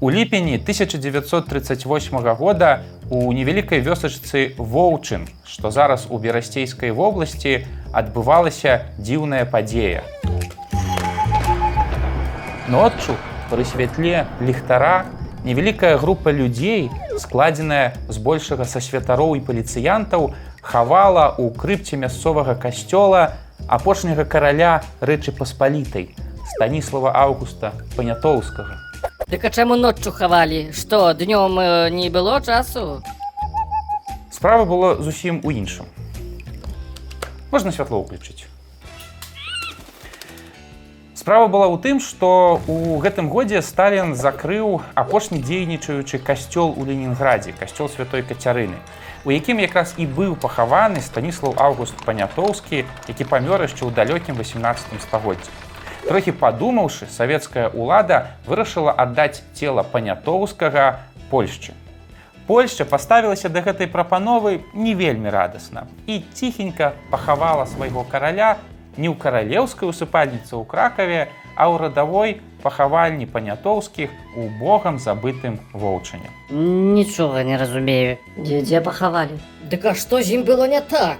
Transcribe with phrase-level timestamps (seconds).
[0.00, 9.42] У ліпені 1938 года у невялікай вёсачцы воўчын, што зараз у берасцейскай вобласці адбывалася дзіўная
[9.50, 10.06] падзея.
[12.70, 13.18] Ноччу
[13.50, 15.10] пры святле ліхтара
[15.42, 20.30] невялікая група людзей, складзеная збольшага са святароў і паліцыянтаў,
[20.62, 23.34] хавала ў крыпце мясцовага касцёла
[23.66, 26.14] апошняга караля рэчы паспалітай
[26.54, 28.87] станіслава августа панятоўскага.
[29.28, 33.02] Дык а чаму ноччу хавалі, што днём э, не было часу?
[34.32, 35.84] Справа было зусім у іншым.
[37.52, 38.48] Можна святло ўключыць.
[41.12, 47.52] Справа была ў тым, што у гэтым годзе Сталін закрыў апошні дзейнічаючы касцёл у Ленінградзе,
[47.52, 48.80] касцёл святой кацярыны,
[49.28, 55.04] у якім якраз і быў пахаваны станіслав Аўгуст Панятоўскі, які памёр яшчэ ў далёкім 18
[55.04, 55.67] стагоддзі.
[56.06, 61.74] Трохі падумаўшы, савецкая ўлада вырашыла аддаць цела панятоўскага Польшчы.
[62.46, 68.56] Польшча паставілася да гэтай прапановы не вельмі радасна і ціхенька пахавала свайго караля
[68.98, 72.30] не ў каралеўскай усыпальніцы ў кракаве, а ў радавой
[72.62, 76.30] пахавальні панятоўскіх у богам забытым воўчане.
[76.50, 78.18] Нічога не разумею.
[78.38, 79.38] Дзе, дзе пахавалі?
[79.70, 81.18] Дык а што з ім было не так?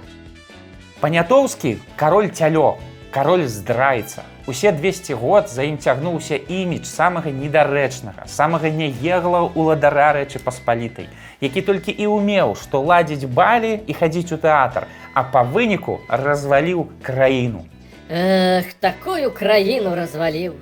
[0.99, 2.75] Панятоўскі кароль цялё,
[3.11, 4.27] кароль здрайца.
[4.49, 11.05] Усе 200 год за ім цягнуўся імідж самага недарэчнага, самага няегла ўладара рэчы паспалітай,
[11.37, 16.89] які толькі і ўмеў, што ладзіць балі і хадзіць у тэатр, а па выніку разваліў
[17.05, 17.61] краіну.
[18.09, 20.57] Эх, такую краіну разваліў.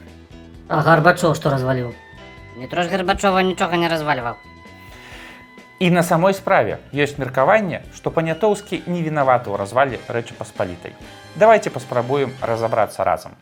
[0.68, 1.96] А Гарбачоў што разваліў?
[2.60, 4.36] Не трош Гарбачова нічога не развальваў.
[5.80, 10.92] І на самой справе ёсць меркаванне, што панятоўскі не вінаваты ў развале рэчы паспалітай.
[11.40, 13.40] Давайте паспрабуем разабрацца разам.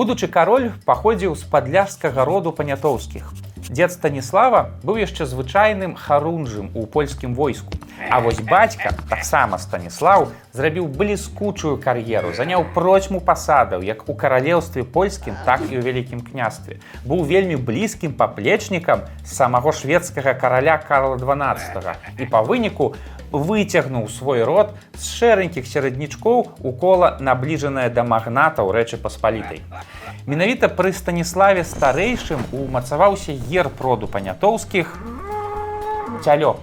[0.00, 3.26] Будучы кароль паходзіў з падляжскага роду панятоўскіх.
[3.68, 7.76] Дзед Станіслава быў яшчэ звычайным харунжым у польскім войску.
[8.08, 15.36] А вось бацька, таксама Станіслаў, зрабіў бліскучую кар'еру, заняў процьму пасадаў як у каралеўстве польскім,
[15.44, 16.80] так і ў вялікім княстве.
[17.04, 22.94] Быў вельмі блізкім паплечнікам самого шведскага караля Карла 12 і па выніку
[23.32, 29.62] выцягнуў свой род з шэранькіх сераднічкоў у кола набліжанае да магнатаў рэчы паспалітай.
[30.26, 34.96] Менавіта пры станіславе старэйшым умацаваўся герб роду панятоўскіх
[36.24, 36.56] цялё.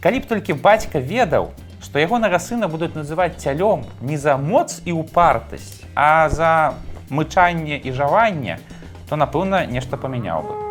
[0.00, 1.50] Калі б толькі бацька ведаў,
[1.82, 6.74] што ягонага сына будуць называць цялём не за моц і упартасць, а за
[7.10, 8.58] мычанне і жаванне,
[9.08, 10.65] то напэўна нешта памяняў бы.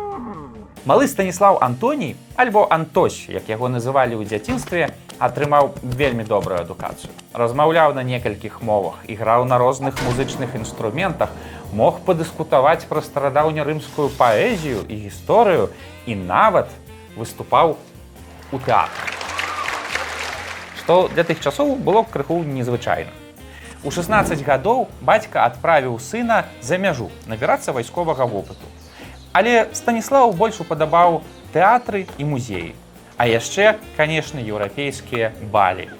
[0.86, 7.10] Малы станіслав Антоній альбо Антось, як яго называлі ў дзяцінстве, атрымаў вельмі добрую адукацыю.
[7.34, 11.34] Размаўляў на некалькіх мовах, іграў на розных музычных інструментах,
[11.74, 15.74] мог падыскутаваць пра старадаўнярымскую паэзію і гісторыю
[16.06, 16.70] і нават
[17.18, 17.74] выступаў
[18.54, 19.10] у тэатры.
[20.78, 23.10] Што для тых часоў было крыху незвычайна.
[23.82, 28.85] У 16 гадоў бацька адправіў сына за мяжу набірацца вайсковага вопыту.
[29.36, 31.18] Але станіслав больш упадабаў
[31.52, 32.72] тэатры і музеі.
[33.20, 35.92] А яшчэ, канешне, еўрапейскія балі,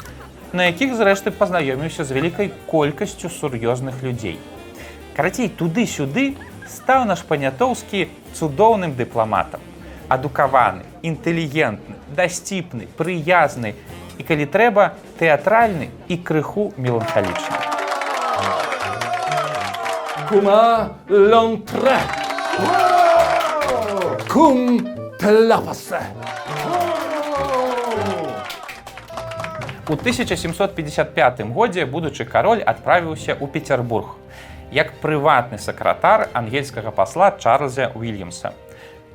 [0.57, 4.41] на якіх зрэшты пазнаёміўся з вялікай колькасцю сур'ёзных людзей.
[5.13, 9.61] Карацей, туды-сюды стаў наш панятоўскі цудоўным дыпламатам.
[10.09, 13.77] Адукаваны, інтэлігентны, дасціпны, прыязны
[14.17, 17.61] і калі трэба, тэатральны і крыху меланхалічны.
[20.25, 20.97] Кума
[24.37, 24.37] лонтре.
[24.37, 24.87] Кум
[25.19, 26.01] тлапасе.
[29.89, 34.21] У 1755 годзе будучы кароль адправіўся ў Петербург
[34.71, 38.53] як прыватны сакратар ангельскага пасла Чарльза Уильямса.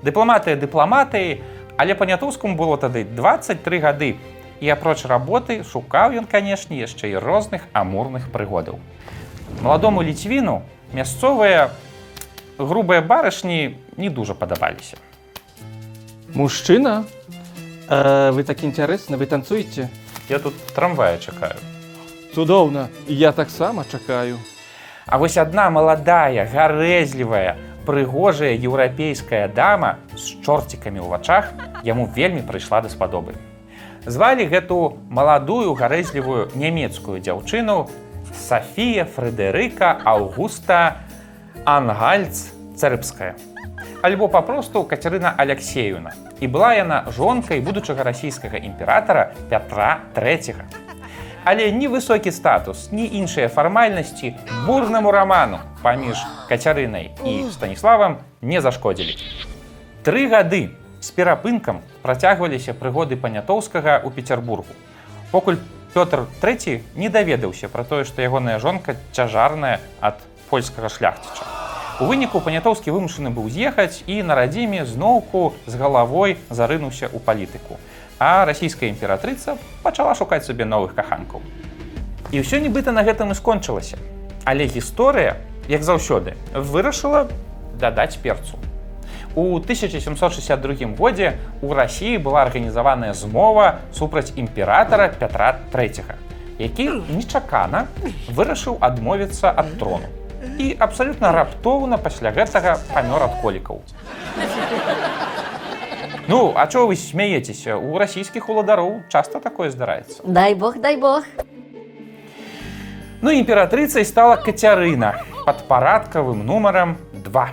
[0.02, 1.44] Дыпламатыя дыпламатыі,
[1.78, 4.18] але панятоўскому было тады 23 гады.
[4.62, 8.80] І апроч работы шукаў ён, канешне, яшчэ і розных амурных прыгодаў.
[9.62, 10.64] Маладому ліцвіну
[10.94, 11.70] мясцовыя
[12.58, 14.98] грубыя барышні не дужа падабаліся.
[16.34, 17.06] Мужчына,
[17.90, 19.90] э, вы так інтарэсна, вы танцуеце.
[20.30, 21.56] Я тут трамвая чакаю.
[22.34, 24.40] Цудоўна, я таксама чакаю.
[25.06, 31.52] А вось адна маладая, гарэзлівая, прыгожая еўрапейская дама з чорцікамі ў вачах
[31.84, 33.36] яму вельмі прыйшла даспадобы.
[34.06, 37.90] Звалі гэту маладую гарэзлівую нямецкую дзяўчыну
[38.32, 41.04] Сафія Фрэдэрыка Аўгуста
[41.66, 43.36] Ангальц царыбская.
[44.02, 46.14] Альбо папросту Кацярына Алексеевна.
[46.40, 50.66] І была яна жонкай будучага расійскага імператара Пятра III.
[51.44, 56.18] Але ні высокі статус, ні іншыя фармальнасці бурнаму раману паміж
[56.50, 59.18] Кацярынай і Станіславам не зашкодзілі.
[60.04, 60.70] Тры гады
[61.02, 64.74] з перапынкам працягваліся прыгоды панятоўскага ў Петербургу.
[65.32, 65.58] Покуль
[65.94, 71.61] Пётр III не даведаўся пра тое, што ягоная жонка цяжарная ад польскага шляхціча.
[72.02, 77.78] У выніку панятоўскі вымушаны быў з'ехаць і на радзіме зноўку з галавой зарынуўся ў палітыку.
[78.18, 79.54] А расійская імператрыца
[79.84, 81.46] пачала шукаць сабе новых каханкаў.
[82.34, 84.02] І ўсё нібыта на гэтым і скончылася.
[84.50, 85.38] Але гісторыя,
[85.70, 87.30] як заўсёды, вырашыла
[87.78, 88.58] дадаць перцу.
[89.38, 96.18] У 1762 годзе у рассіі была арганізаваная змова супраць імператара Пятра III,
[96.58, 97.86] які нечакана
[98.34, 100.10] вырашыў адмовіцца ад трону.
[100.58, 103.82] І абсалютна раптоўна пасля гэтага памёр ад колікаў.
[106.28, 107.76] Ну, а чого ви смієтеся?
[107.76, 110.22] У расійскіх уладароў часто такое здараецца.
[110.24, 111.26] Дай бог, дай бог.
[113.22, 117.50] Ну, імператрыцай стала Кацярына пад парадкавым нумарам 2.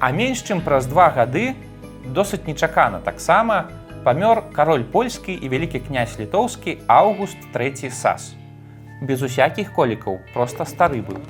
[0.00, 1.54] А менш чым праз два гады
[2.06, 3.66] досыць нечакана таксама
[4.06, 8.37] памёр кароль польскі і вялікі князь літоўскі Аўгуст III сас.
[9.00, 11.22] Без усякіх колікаў проста стары быў.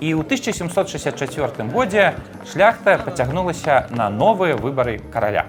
[0.00, 2.14] І ў 1764 годзе
[2.44, 5.46] шляхта пацягнулася на новыя выбары караля.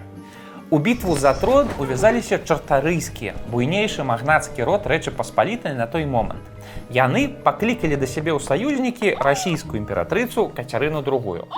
[0.72, 6.46] У бітву за трон увязаліся чартарыйскія, буйнейшы магнацкі род рэчы паспалітай на той момант.
[6.94, 11.50] Яны паклікалі да сябе ў саюзнікі расійскую імператрыцу Кацярыну другую.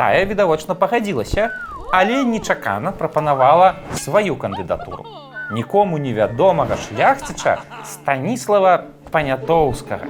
[0.00, 1.52] Тая відавочна пагадзілася,
[1.92, 5.04] але нечакана прапанавала сваю кандыдатуру.
[5.52, 10.06] Нікому невядомага шляхціча Станіслава Панятоўскага.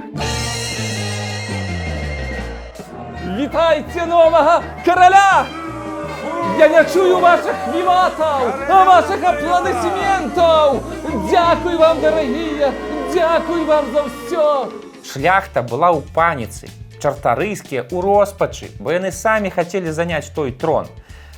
[3.36, 5.44] Вітайце новага караля!
[6.58, 10.80] Я не чую ваших віватаў, ваших аплодысментаў!
[11.28, 12.72] Дякуй вам, дарагія!
[13.12, 14.72] Дякуй вам за ўсё!
[15.04, 20.88] Шляхта была ў паніцы, чартарыйскія ў роспачы, бо яны самі хацелі заняць той трон.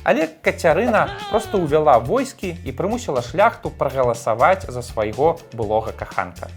[0.07, 6.47] Але Кацярына проста ўвяла войскі і прымусіла шляхту прагаласаваць за свайго былога каханка.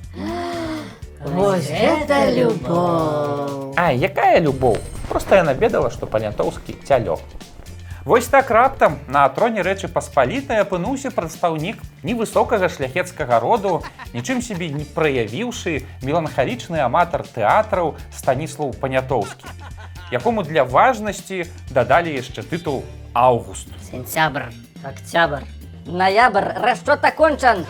[1.21, 3.75] Вот это любовь.
[3.77, 4.79] А якая любоў?
[5.09, 7.21] Проста яна ведала, што панятоўскі цялёк.
[8.05, 13.85] Вось так раптам на троне рэчы паспалітай апынуўся прадстаўнік невысокага шляхецкага роду,
[14.17, 19.45] нічым сябе не праявіўшы меланхалічны аматар тэатраў Станіслаў Панятоўскі,
[20.09, 22.81] якому для важнасці дадалі яшчэ тытул
[23.13, 23.69] Аўгуст.
[23.85, 24.49] Сентябрь.
[24.81, 25.45] Октябрь.
[25.87, 26.53] Ноябрь.
[26.57, 27.67] Расчет окончен.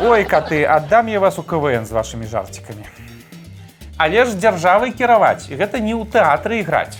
[0.00, 2.84] Ой, каты, аддам я вас у КВН з вашымі жарцікамі.
[3.98, 6.94] Але ж дзяржавай кіраваць, і гэта не ў тэатры іграць.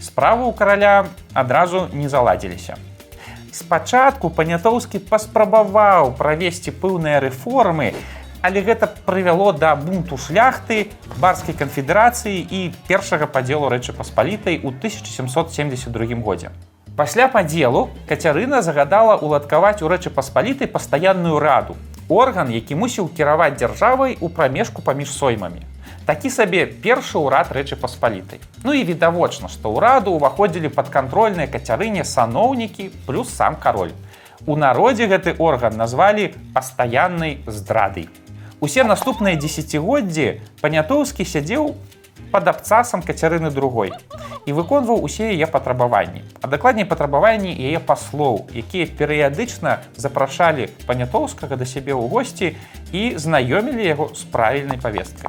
[0.00, 2.80] Справы ў караля адразу не заладзіліся.
[3.52, 7.92] Спачатку панятоўскі паспрабаваў правесці пэўныя рэформы,
[8.40, 10.88] але гэта прывяло да бунту шляхты,
[11.18, 16.48] барскай канфедэрацыі і першага падзелу рэчы паспалітай у 1772 годзе.
[16.98, 17.80] Пасля падзелу
[18.10, 21.76] Кацярына загадала ўладкаваць у рэчы паспалітай пастаянную раду,
[22.10, 25.62] орган, які мусіў кіраваць дзяржавай у прамежку паміж соймамі.
[26.10, 28.42] Такі сабе першы ўрад рэчы паспалітай.
[28.66, 33.94] Ну і відавочна, што ўраду ўваходзілі падкантрольныя кацярыне саноўнікі плюс сам кароль.
[34.50, 38.10] У народзе гэты орган назвалі пастаяннай здрадай.
[38.58, 41.76] Усе наступныя дзесяцігоддзі панятоўскі сядзеў
[42.34, 43.94] пад абцасам кацярыны другой
[44.48, 46.24] і выконваў усе яе патрабаванні.
[46.40, 52.56] А дакладней патрабаванні яе паслоў, якія перыядычна запрашалі панятоўскага да сябе ў госці
[52.96, 55.28] і знаёмілі яго з правільнай павесткай.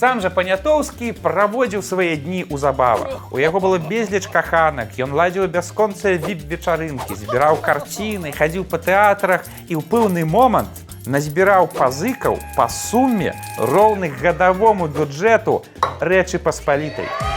[0.00, 3.28] Сам жа панятоўскі праводзіў свае дні ў забавах.
[3.28, 9.76] У яго было безліч каханак, Ён ладзіў бясконцыя віп-вечарынкі, збіраў карціны, хадзіў па тэатрах і
[9.76, 10.72] ў пэўны момант
[11.04, 15.60] назбіраў пазыкаў па суме роўных гадавому бюджэту
[16.00, 17.29] рэчы паспалітай.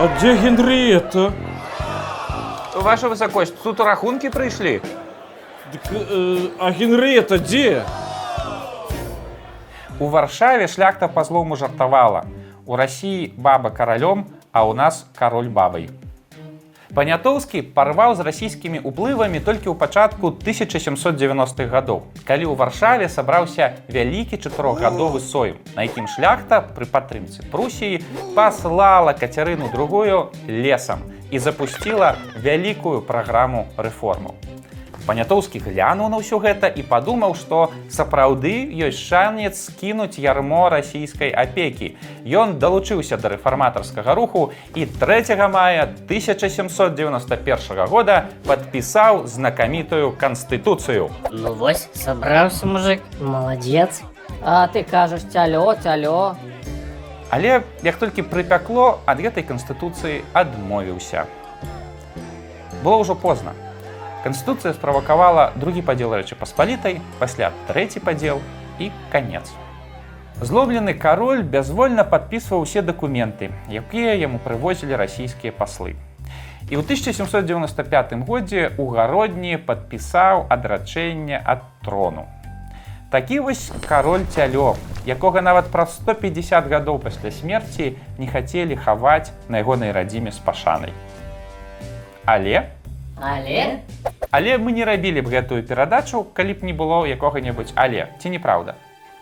[0.00, 1.32] А дзе Генрыета?
[2.78, 4.78] Ваша высокосць, тут рахункі прыйшлі.
[5.72, 7.82] Дык, э, а Генрыета дзе?
[9.98, 12.22] У варшаве шляхта па-злому жартавала.
[12.64, 15.90] У рассіі баба каралём, а ў нас кароль бабай.
[16.94, 22.08] Панятоўскі парваў з расійскімі ўплывамі толькі ў пачатку 1790-х гадоў.
[22.24, 28.00] Калі ў варшаве сабраўся вялікі чатырохгадовы сойм, на якім шляхта пры падтрымцы Прусіі
[28.32, 34.32] паслала кацярыну другую лесам і запусціла вялікую праграму рэформаў.
[35.08, 41.96] Панятоўскі глянуў на ўсё гэта і падумаў, што сапраўды ёсць шанец скінуць ярмо расійскай апекі.
[42.28, 51.08] Ён далучыўся да рэфарматарскага руху і 3 мая 1791 года падпісаў знакамітую канстытуцыю.
[51.32, 53.00] Ну вось, сабраўся мужик.
[53.18, 54.02] Молодец.
[54.44, 56.36] А ты кажаш цялё, цялё.
[57.30, 61.24] Але як толькі прыпякло, ад гэтай канстытуцыі адмовіўся.
[62.84, 63.56] Было ўжо позна.
[64.24, 68.42] Канстытуцыя справакавала другі падзел рэчы паспалітай, пасля трэці падзел
[68.82, 69.46] і канец.
[70.42, 75.94] Злоблены кароль бязвольна падпісваў усе дакументы, якія яму прывозілі расійскія паслы.
[76.70, 82.26] І ў 1795 годзе ў гародні падпісаў адрачэнне ад трону.
[83.10, 89.62] Такі вось кароль цялё, якога нават праз 150 гадоў пасля смерці не хацелі хаваць на
[89.64, 90.92] ягонай радзіме з пашанай.
[92.28, 92.68] Але
[93.20, 93.80] Але?
[94.30, 98.74] Але мы не рабілі б гэтую перадачу, калі б не было якога-небудзь але ці неправда.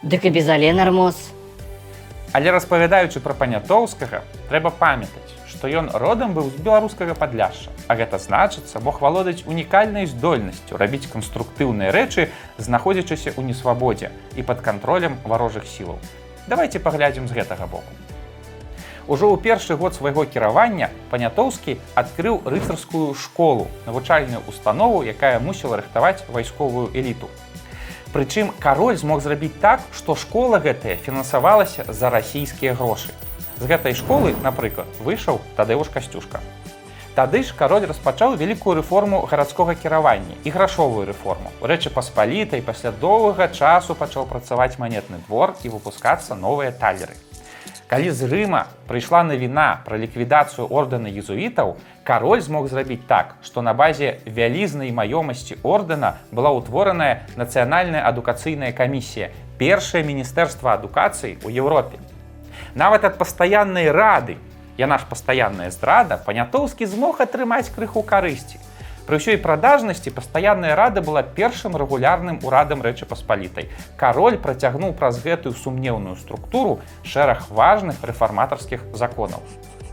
[0.03, 1.33] Дык і без але нармоз.
[2.33, 7.73] Але распавядаючы пра панятоўскага, трэба памятаць, што ён родам быў з беларускага падляшша.
[7.89, 14.61] А гэта значыцца, мог валодаць унікальнай здольнасцю рабіць канструктыўныя рэчы, знаходзячыся ў несвабодзе і пад
[14.61, 15.97] кантролем варожых сілаў.
[16.47, 18.06] Давайте паглядзім з гэтага боку.
[19.07, 26.27] Ужо ў першы год свайго кіравання панятоўскі адкрыў рыцарскую школу, навучальную установу, якая мусіла рыхтаваць
[26.27, 27.31] вайсковую эліту.
[28.11, 33.15] Прычым кароль змог зрабіць так, што школа гэтая фінансавалася за расійскія грошы.
[33.63, 36.43] З гэтай школы, напрыклад, выйшаў тадэуш касцюшка.
[37.15, 41.55] Тады ж кароль распачаў вялікую рэформу гарадскога кіравання і грашовую рэформу.
[41.63, 47.15] У рэчы паспалітай пасля доўгага часу пачаў працаваць манетны двор і выпускацца новыя талеры.
[47.87, 53.79] Калі з Рыма прыйшла навіна пра ліквідацыю ордэна езуітаў, кароль змог зрабіць так, што на
[53.79, 59.31] базе вялізнай маёмасці ордэна была ўтвораная нацыянальная адукацыйная камісія,
[59.63, 62.03] першае міністэрства адукацыі ў Еўропе.
[62.75, 64.35] Нават ад пастаяннай рады,
[64.75, 68.59] яна ж пастаянная здрада, панятоўскі змог атрымаць крыху карысці.
[69.07, 73.71] Пры ўсёй прадажнасці пастаянная рада была першым рэгулярным урадам рэчы паспалітай.
[73.95, 79.47] Кароль працягнуў праз гэтую сумнеўную структуру шэраг важных рэфарматарскіх законаў.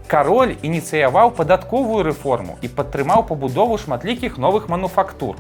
[0.10, 5.38] Кароль ініцыяваў падатковую рэформу і падтрымаў пабудову шматлікіх новых мануфактур.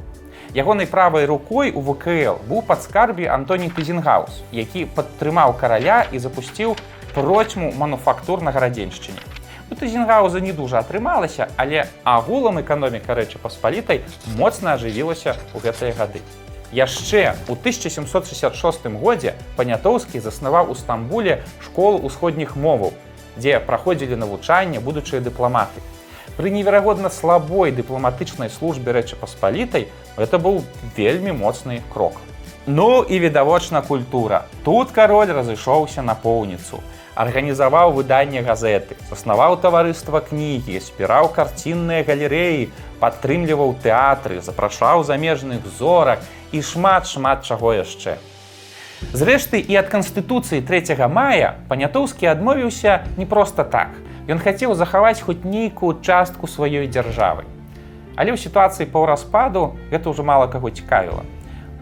[0.53, 6.77] Ягонай правай рукой у ВКЛ быў падскарбе Антоній Тызенгаус, які падтрымаў караля і запусціў
[7.13, 9.17] процьму мануфактур на гарадзеншчыне.
[9.73, 14.03] У Тызенгауза не дужа атрымалася, але агулам эканоміка рэчы паспалітай
[14.37, 16.21] моцна ажывілася ў гэтыя гады.
[16.69, 22.93] Яшчэ ў 1766 годзе панятоўскі заснаваў у Стамбуле школу ўсходніх моваў,
[23.41, 25.81] дзе праходзілі навучанне будучыя дыпламаты.
[26.37, 29.89] Пры неверагодна слабой дыпламатычнай службе рэчы паспалітай
[30.21, 30.61] это быў
[30.93, 32.21] вельмі моцны крок.
[32.65, 34.43] Ну і відавочна культура.
[34.63, 36.79] Тут кароль разышоўся на поўніцу
[37.15, 46.61] арганізаваў выданне газеты, заснаваў таварыства кнігі, спіраў карцінныя галерэі, падтрымліваў тэатры, запрашаў замежных зорак і
[46.61, 48.17] шмат шмат чаго яшчэ.
[49.13, 53.91] Зрэшты і ад канстытуцыі 3 мая панятоўскі адмовіўся не проста так.
[54.31, 57.43] Ён хацеў захаваць хоць нейкую частку сваёй дзяржавы.
[58.15, 61.27] Але ў сітуацыі паўраспаду гэта ўжо мала каго цікавіла.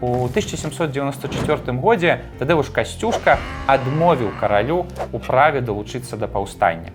[0.02, 3.38] У 1794 годзе Тадэвуш касцюшка
[3.70, 6.90] адмовіў каралю у праве далучыцца да паўстання.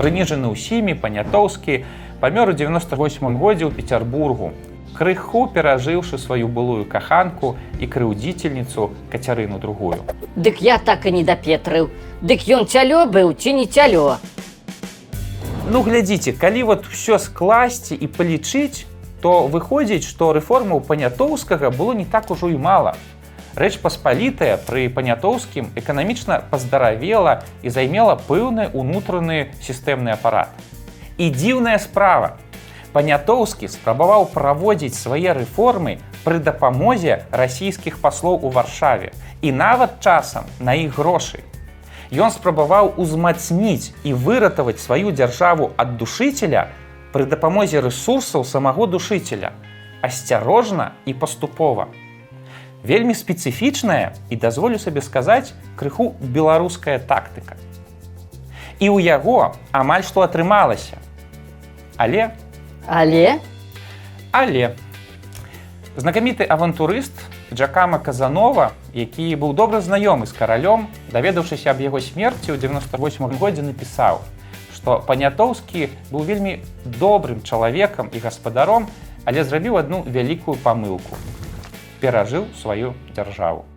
[0.00, 1.84] Прыніжаны ўсімі панятоўскі
[2.24, 4.56] памёр у 98 годзе ў Петербургу,
[4.96, 10.00] крыху перажыўшы сваю былую каханку і крыўдзіцельніцу кацярыну другую.
[10.32, 11.92] Дык я так і не дапетрыў.
[12.24, 14.16] Дык ён цялё быў ці не цялё.
[15.68, 18.88] Ну глядзіце, калі вот ўсё скласці і палічыць,
[19.22, 22.98] то выходзіць, што рэформаў панятоўскага было не так ужо і мала.
[23.54, 30.50] Рэч паспалітая пры панятоўскім эканамічна паздаравела і займела пэўны унутраны сістэмны апарат.
[31.18, 32.40] І дзіўная справа.
[32.92, 40.74] Панятоўскі спрабаваў праводзіць свае рэформы пры дапамозе расійскіх паслоў у варшаве і нават часам на
[40.74, 41.44] іх грошы.
[42.12, 46.68] Ён спрабаваў узмацніць і выратаваць сваю дзяржаву ад душыцеля,
[47.12, 49.52] пры дапамозе рэсурсаў самого душыцеля,
[50.00, 51.88] асцярожна і паступова.
[52.82, 57.60] Вельмі спецыфічная і дазволю сабе сказаць крыху беларуская тактыка.
[58.82, 60.98] І ў яго амаль што атрымалася.
[61.96, 62.32] Але
[62.88, 63.38] Але?
[64.32, 64.74] Але
[65.96, 67.12] знакаміты авантурыст
[67.52, 73.62] Джакама Казанова, які быў добра знаёмы з каралём, даведаўшыся аб яго смерці ў 98 годзе
[73.62, 74.24] напісаў,
[74.82, 76.58] што панятоўскі быў вельмі
[76.98, 78.90] добрым чалавекам і гаспадаром,
[79.24, 81.16] але зрабіў адну вялікую памылку.
[82.02, 83.71] перажыў сваю дзяржаву.